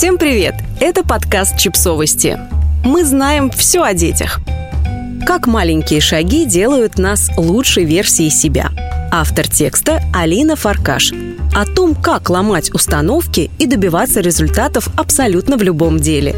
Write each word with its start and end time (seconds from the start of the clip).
Всем 0.00 0.16
привет! 0.16 0.54
Это 0.80 1.04
подкаст 1.04 1.58
«Чипсовости». 1.58 2.38
Мы 2.82 3.04
знаем 3.04 3.50
все 3.50 3.82
о 3.82 3.92
детях. 3.92 4.40
Как 5.26 5.46
маленькие 5.46 6.00
шаги 6.00 6.46
делают 6.46 6.96
нас 6.96 7.30
лучшей 7.36 7.84
версией 7.84 8.30
себя. 8.30 8.70
Автор 9.12 9.46
текста 9.46 10.02
Алина 10.14 10.56
Фаркаш. 10.56 11.12
О 11.54 11.66
том, 11.66 11.94
как 11.94 12.30
ломать 12.30 12.72
установки 12.72 13.50
и 13.58 13.66
добиваться 13.66 14.20
результатов 14.20 14.88
абсолютно 14.96 15.58
в 15.58 15.62
любом 15.62 15.98
деле. 15.98 16.34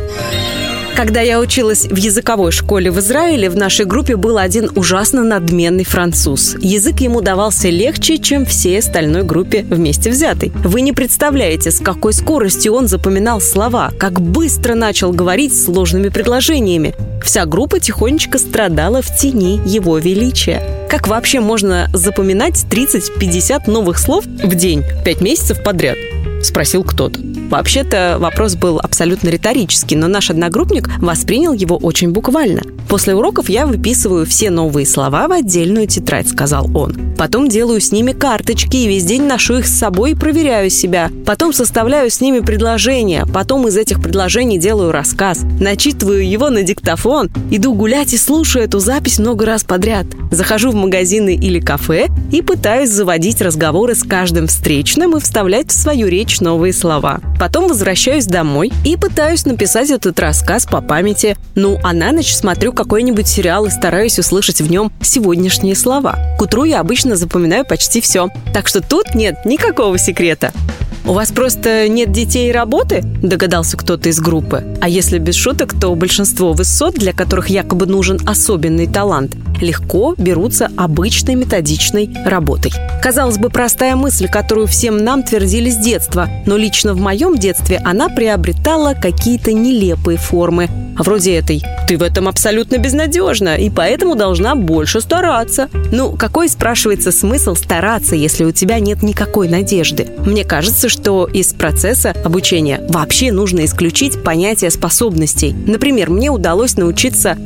Когда 1.03 1.21
я 1.21 1.41
училась 1.41 1.87
в 1.87 1.97
языковой 1.97 2.53
школе 2.53 2.93
в 2.93 3.01
Израиле, 3.01 3.51
в 3.51 3.57
нашей 3.57 3.87
группе 3.87 4.15
был 4.15 4.39
один 4.39 4.71
ужасно 4.77 5.25
надменный 5.25 5.83
француз. 5.83 6.55
Язык 6.61 7.01
ему 7.01 7.21
давался 7.21 7.71
легче, 7.71 8.19
чем 8.19 8.47
всей 8.47 8.79
остальной 8.79 9.25
группе 9.25 9.67
вместе 9.69 10.11
взятой. 10.11 10.53
Вы 10.63 10.81
не 10.81 10.93
представляете, 10.93 11.73
с 11.73 11.81
какой 11.81 12.13
скоростью 12.13 12.75
он 12.75 12.87
запоминал 12.87 13.41
слова, 13.41 13.91
как 13.99 14.21
быстро 14.21 14.77
начал 14.77 15.11
говорить 15.11 15.61
сложными 15.61 16.09
предложениями. 16.09 16.95
Вся 17.21 17.47
группа 17.47 17.81
тихонечко 17.81 18.39
страдала 18.39 19.03
в 19.03 19.13
тени 19.17 19.61
его 19.67 19.99
величия. 19.99 20.87
Как 20.89 21.09
вообще 21.09 21.41
можно 21.41 21.91
запоминать 21.93 22.65
30-50 22.71 23.69
новых 23.69 23.99
слов 23.99 24.25
в 24.25 24.55
день, 24.55 24.85
5 25.05 25.21
месяцев 25.21 25.65
подряд? 25.65 25.97
Спросил 26.45 26.85
кто-то. 26.85 27.19
Вообще-то 27.53 28.17
вопрос 28.19 28.55
был 28.55 28.79
абсолютно 28.79 29.29
риторический, 29.29 29.95
но 29.95 30.09
наш 30.09 30.31
одногруппник 30.31 30.89
воспринял 31.01 31.53
его 31.53 31.77
очень 31.77 32.11
буквально. 32.11 32.63
После 32.89 33.15
уроков 33.15 33.51
я 33.51 33.67
выписываю 33.67 34.25
все 34.25 34.51
новые 34.51 34.87
слова 34.87 35.29
в 35.29 35.33
отдельную 35.33 35.87
тетрадь, 35.87 36.29
сказал 36.29 36.75
он. 36.75 37.15
Потом 37.19 37.49
делаю 37.49 37.81
с 37.81 37.93
ними 37.93 38.13
карточки 38.13 38.77
и 38.77 38.89
весь 38.89 39.05
день 39.05 39.25
ношу 39.25 39.59
их 39.59 39.67
с 39.67 39.79
собой 39.79 40.13
и 40.13 40.15
проверяю 40.15 40.71
себя. 40.71 41.11
Потом 41.27 41.53
составляю 41.53 42.11
с 42.11 42.23
ними 42.23 42.41
предложения. 42.41 43.27
Потом 43.27 43.69
из 43.69 43.77
этих 43.77 44.03
предложений 44.03 44.59
делаю 44.59 44.91
рассказ. 44.91 45.41
Начитываю 45.61 46.27
его 46.27 46.49
на 46.49 46.63
диктофон. 46.63 47.31
Иду 47.51 47.75
гулять 47.75 48.15
и 48.15 48.19
слушаю 48.19 48.65
эту 48.65 48.79
запись 48.79 49.19
много 49.19 49.45
раз 49.45 49.63
подряд. 49.63 50.07
Захожу 50.31 50.71
в 50.71 50.75
магазины 50.75 51.35
или 51.35 51.61
кафе 51.61 52.09
и 52.33 52.41
пытаюсь 52.41 52.91
заводить 52.91 53.43
разговоры 53.43 53.95
с 53.95 54.03
каждым 54.03 54.47
встречным 54.47 55.17
и 55.17 55.21
вставлять 55.21 55.71
в 55.71 55.75
свою 55.75 56.09
речь 56.09 56.41
новые 56.41 56.73
слова. 56.73 57.21
Потом 57.43 57.67
возвращаюсь 57.67 58.27
домой 58.27 58.71
и 58.85 58.97
пытаюсь 58.97 59.47
написать 59.47 59.91
этот 59.91 60.21
рассказ 60.21 60.65
по 60.65 60.81
памяти. 60.81 61.37
Ну, 61.57 61.77
а 61.83 61.93
на 61.93 62.13
ночь 62.13 62.33
смотрю 62.33 62.73
какой-нибудь 62.73 63.27
сериал 63.27 63.67
и 63.67 63.71
стараюсь 63.71 64.17
услышать 64.21 64.61
в 64.61 64.71
нем 64.71 64.93
сегодняшние 65.03 65.75
слова. 65.75 66.17
К 66.39 66.43
утру 66.43 66.63
я 66.63 66.79
обычно 66.79 67.17
запоминаю 67.17 67.67
почти 67.67 68.01
все. 68.01 68.29
Так 68.55 68.69
что 68.69 68.81
тут 68.81 69.17
нет 69.17 69.45
никакого 69.45 69.99
секрета. 69.99 70.53
«У 71.05 71.15
вас 71.15 71.33
просто 71.33 71.89
нет 71.89 72.13
детей 72.13 72.51
и 72.51 72.53
работы?»– 72.53 73.01
догадался 73.23 73.77
кто-то 73.77 74.09
из 74.09 74.21
группы. 74.21 74.65
А 74.81 74.89
если 74.89 75.19
без 75.19 75.35
шуток, 75.35 75.75
то 75.79 75.93
большинство 75.97 76.53
высот, 76.53 76.95
для 76.95 77.13
которых 77.13 77.49
якобы 77.49 77.87
нужен 77.87 78.21
особенный 78.25 78.87
талант, 78.87 79.35
легко 79.63 80.15
берутся 80.17 80.71
обычной 80.77 81.35
методичной 81.35 82.11
работой. 82.25 82.73
Казалось 83.03 83.39
бы, 83.39 83.51
простая 83.51 83.97
мысль, 83.97 84.29
которую 84.29 84.67
всем 84.67 84.99
нам 84.99 85.23
твердили 85.23 85.71
с 85.71 85.77
детства, 85.77 86.29
но 86.47 86.57
лично 86.57 86.95
в 86.95 87.01
моем 87.01 87.37
детстве 87.37 87.81
она 87.85 88.09
приобретала 88.09 88.95
какие-то 88.95 89.53
нелепые 89.53 90.19
формы, 90.19 90.69
вроде 90.99 91.37
этой 91.37 91.63
«ты 91.89 91.99
в 91.99 92.03
этом 92.03 92.29
абсолютно 92.29 92.79
безнадежна, 92.79 93.57
и 93.57 93.71
поэтому 93.71 94.15
должна 94.15 94.55
больше 94.55 95.01
стараться». 95.01 95.69
Ну, 95.91 96.13
какой, 96.13 96.49
спрашивается, 96.49 97.13
смысл 97.13 97.55
стараться, 97.55 98.15
если 98.15 98.45
у 98.45 98.53
тебя 98.53 98.79
нет 98.79 99.03
никакой 99.03 99.49
надежды? 99.49 100.09
Мне 100.25 100.45
кажется, 100.45 100.89
что 100.89 101.27
из 101.27 101.53
процесса 101.53 102.15
обучения 102.25 102.81
вообще 102.89 103.33
нужно 103.33 103.65
исключить 103.65 104.23
понятие 104.23 104.71
способностей. 104.71 105.55
Например, 105.67 106.11
мне 106.11 106.31
удалось 106.31 106.77
научиться 106.77 107.37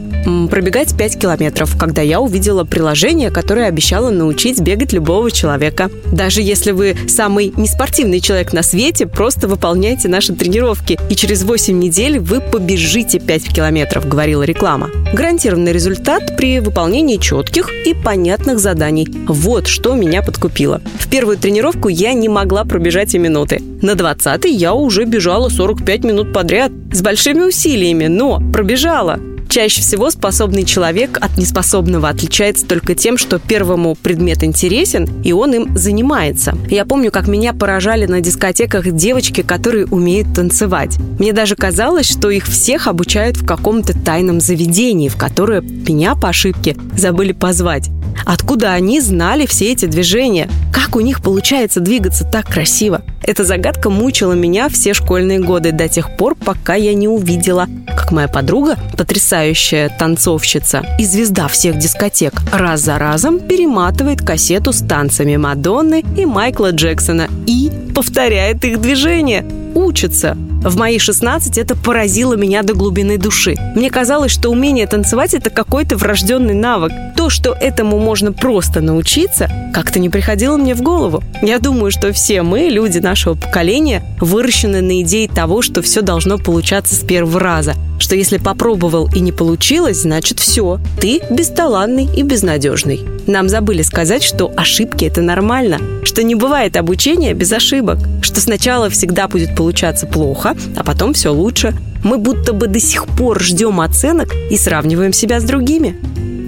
пробегать 0.51 0.97
5 0.97 1.19
километров, 1.19 1.77
когда 1.79 2.03
я 2.03 2.21
увидела 2.21 2.65
приложение, 2.65 3.31
которое 3.31 3.67
обещало 3.67 4.11
научить 4.11 4.61
бегать 4.61 4.93
любого 4.93 5.31
человека. 5.31 5.91
Даже 6.13 6.43
если 6.43 6.73
вы 6.73 6.97
самый 7.09 7.53
неспортивный 7.57 8.21
человек 8.21 8.53
на 8.53 8.63
свете, 8.63 9.07
просто 9.07 9.49
выполняйте 9.49 10.09
наши 10.09 10.35
тренировки, 10.35 10.99
и 11.09 11.15
через 11.15 11.45
8 11.45 11.79
недель 11.79 12.19
вы 12.19 12.41
побежите 12.41 13.21
5 13.21 13.55
километров, 13.55 14.09
говорила 14.09 14.43
реклама. 14.43 14.91
Гарантированный 15.13 15.73
результат 15.73 16.37
при 16.37 16.61
выполнении 16.61 17.17
четких 17.17 17.71
и 17.87 17.95
понятных 17.95 18.59
заданий. 18.59 19.09
Вот 19.29 19.67
что 19.67 19.95
меня 19.95 20.23
подкупило. 20.23 20.83
В 20.99 21.09
первую 21.09 21.37
тренировку 21.37 21.89
я 21.89 22.13
не 22.13 22.29
могла 22.29 22.65
пробежать 22.65 23.15
и 23.15 23.19
минуты. 23.19 23.63
На 23.83 23.95
20 23.95 24.45
я 24.47 24.75
уже 24.75 25.05
бежала 25.05 25.49
45 25.49 26.05
минут 26.05 26.33
подряд 26.33 26.73
с 26.93 27.03
большими 27.03 27.43
усилиями, 27.43 28.07
но 28.07 28.43
пробежала. 28.53 29.21
Чаще 29.57 29.81
всего 29.81 30.11
способный 30.11 30.65
человек 30.65 31.17
от 31.19 31.39
неспособного 31.39 32.11
отличается 32.11 32.67
только 32.67 32.95
тем, 32.95 33.17
что 33.17 33.39
первому 33.39 33.95
предмет 33.95 34.45
интересен, 34.45 35.09
и 35.25 35.33
он 35.33 35.55
им 35.55 35.79
занимается. 35.79 36.59
Я 36.69 36.85
помню, 36.85 37.11
как 37.11 37.27
меня 37.27 37.55
поражали 37.55 38.05
на 38.05 38.21
дискотеках 38.21 38.93
девочки, 38.93 39.41
которые 39.41 39.87
умеют 39.87 40.35
танцевать. 40.35 40.99
Мне 41.19 41.33
даже 41.33 41.57
казалось, 41.57 42.07
что 42.07 42.29
их 42.29 42.45
всех 42.45 42.87
обучают 42.87 43.39
в 43.39 43.47
каком-то 43.47 43.99
тайном 43.99 44.41
заведении, 44.41 45.09
в 45.09 45.17
которое 45.17 45.63
меня 45.63 46.17
по 46.17 46.29
ошибке 46.29 46.77
забыли 46.95 47.33
позвать. 47.33 47.89
Откуда 48.25 48.73
они 48.73 49.01
знали 49.01 49.47
все 49.47 49.73
эти 49.73 49.87
движения? 49.87 50.49
Как 50.73 50.97
у 50.97 51.01
них 51.01 51.23
получается 51.23 51.81
двигаться 51.81 52.25
так 52.25 52.47
красиво? 52.47 53.03
Эта 53.23 53.45
загадка 53.45 53.91
мучила 53.91 54.33
меня 54.33 54.69
все 54.69 54.95
школьные 54.95 55.41
годы 55.41 55.73
до 55.73 55.89
тех 55.89 56.17
пор, 56.17 56.35
пока 56.35 56.75
я 56.75 56.95
не 56.95 57.09
увидела, 57.09 57.67
как 57.87 58.13
моя 58.13 58.29
подруга, 58.29 58.77
потрясающая 58.97 59.89
танцовщица 59.89 60.85
и 60.99 61.05
звезда 61.05 61.49
всех 61.49 61.79
дискотек, 61.79 62.35
раз 62.53 62.83
за 62.83 62.99
разом 62.99 63.41
перематывает 63.41 64.21
кассету 64.21 64.73
с 64.73 64.81
танцами 64.81 65.37
Мадонны 65.37 66.05
и 66.17 66.25
Майкла 66.25 66.71
Джексона 66.71 67.29
и 67.47 67.71
повторяет 67.95 68.65
их 68.65 68.81
движения. 68.81 69.45
Учится. 69.75 70.37
В 70.67 70.77
мои 70.77 70.99
16 70.99 71.59
это 71.59 71.77
поразило 71.77 72.35
меня 72.35 72.65
до 72.65 72.75
глубины 72.75 73.19
души. 73.19 73.55
Мне 73.77 73.89
казалось, 73.89 74.33
что 74.33 74.51
умение 74.51 74.89
танцевать– 74.89 75.33
это 75.35 75.49
какой-то 75.49 75.97
врожденный 75.97 76.55
навык. 76.55 76.91
То, 77.17 77.31
что 77.31 77.53
этому 77.53 78.01
можно 78.01 78.33
просто 78.33 78.81
научиться, 78.81 79.49
как-то 79.73 80.01
не 80.01 80.09
приходило 80.09 80.57
мне 80.57 80.75
в 80.75 80.83
голову. 80.83 81.23
Я 81.41 81.61
думаю, 81.61 81.93
что 81.93 82.13
все 82.13 82.43
мы, 82.43 82.63
люди 82.63 82.99
нашего 82.99 83.35
поколения, 83.35 84.03
выращены 84.21 84.81
на 84.81 85.03
идее 85.03 85.29
того, 85.29 85.63
что 85.63 85.83
все 85.83 86.03
должно 86.03 86.37
получаться 86.37 86.97
с 86.97 86.99
первого 86.99 87.39
раза. 87.39 87.75
Что 87.99 88.15
если 88.15 88.39
попробовал 88.39 89.09
и 89.15 89.21
не 89.21 89.33
получилось, 89.33 90.03
значит 90.03 90.39
все. 90.39 90.79
Ты 91.01 91.21
бесталанный 91.31 92.09
и 92.15 92.23
безнадежный. 92.23 93.01
Нам 93.27 93.49
забыли 93.49 93.83
сказать, 93.83 94.23
что 94.23 94.53
ошибки– 94.57 95.05
это 95.07 95.23
нормально, 95.23 95.81
что 96.05 96.23
не 96.23 96.35
бывает 96.35 96.77
обучения 96.77 97.35
без 97.35 97.53
ошибок, 97.53 97.99
что 98.23 98.41
сначала 98.41 98.91
всегда 98.91 99.29
будет 99.29 99.57
получаться 99.57 100.07
плохо, 100.07 100.57
а 100.77 100.85
потом 100.85 101.15
все 101.15 101.33
лучше. 101.33 101.75
Мы 102.05 102.19
будто 102.19 102.53
бы 102.53 102.69
до 102.69 102.79
сих 102.79 103.07
пор 103.07 103.43
ждем 103.43 103.81
оценок 103.81 104.33
и 104.51 104.57
сравниваем 104.57 105.13
себя 105.13 105.41
с 105.41 105.45
другими. 105.45 105.97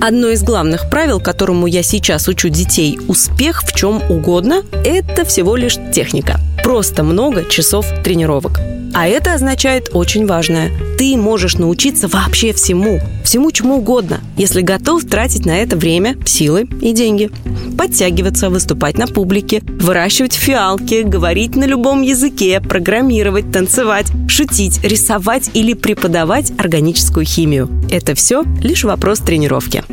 Одно 0.01 0.29
из 0.29 0.45
главных 0.45 0.89
правил, 0.91 1.19
которому 1.19 1.67
я 1.67 1.83
сейчас 1.83 2.29
учу 2.29 2.49
детей, 2.49 3.01
успех 3.09 3.65
в 3.65 3.75
чем 3.75 4.01
угодно, 4.09 4.63
это 4.85 5.25
всего 5.25 5.57
лишь 5.57 5.77
техника. 5.93 6.39
Просто 6.63 7.03
много 7.03 7.45
часов 7.45 7.87
тренировок. 8.05 8.61
А 9.01 9.07
это 9.07 9.35
означает 9.35 9.91
очень 9.93 10.27
важное. 10.27 10.73
Ты 10.99 11.17
можешь 11.17 11.55
научиться 11.55 12.09
вообще 12.09 12.53
всему, 12.53 12.99
всему 13.23 13.53
чему 13.53 13.77
угодно, 13.77 14.21
если 14.37 14.61
готов 14.61 15.05
тратить 15.05 15.47
на 15.47 15.59
это 15.59 15.77
время, 15.77 16.17
силы 16.27 16.67
и 16.83 16.93
деньги. 16.93 17.31
Подтягиваться, 17.79 18.51
выступать 18.51 18.99
на 18.99 19.07
публике, 19.07 19.63
выращивать 19.65 20.33
фиалки, 20.35 21.03
говорить 21.03 21.55
на 21.55 21.63
любом 21.63 22.03
языке, 22.03 22.61
программировать, 22.61 23.53
танцевать, 23.53 24.09
шутить, 24.27 24.83
рисовать 24.83 25.49
или 25.55 25.75
преподавать 25.75 26.51
органическую 26.59 27.25
химию. 27.25 27.71
Это 27.93 28.17
все 28.17 28.43
лишь 28.61 28.83
вопрос 28.83 29.21
тренировки. 29.21 29.85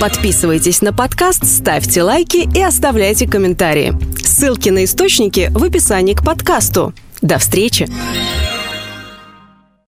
Подписывайтесь 0.00 0.82
на 0.82 0.92
подкаст, 0.92 1.46
ставьте 1.46 2.02
лайки 2.02 2.48
и 2.52 2.60
оставляйте 2.60 3.28
комментарии. 3.28 3.94
Ссылки 4.20 4.70
на 4.70 4.82
источники 4.82 5.52
в 5.54 5.62
описании 5.62 6.14
к 6.14 6.24
подкасту. 6.24 6.92
До 7.22 7.38
встречи! 7.38 7.86